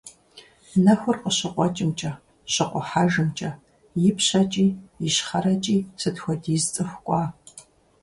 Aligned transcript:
Нэхур 0.83 1.15
къыщыкъуэкӀымкӀэ, 1.23 2.11
щыкъухьэжымкӀэ, 2.53 3.49
ипщэкӀи, 4.09 4.67
ищхъэрэкӀи 5.07 5.77
сыт 5.99 6.15
хуэдиз 6.21 6.63
цӀыху 6.73 6.99
кӀуа! 7.05 7.23